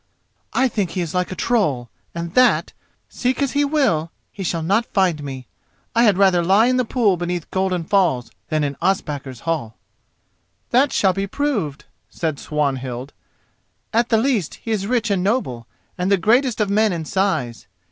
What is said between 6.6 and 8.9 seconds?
in the pool beneath Golden Falls than in